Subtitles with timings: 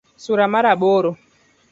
[0.23, 1.11] Sura mar aboro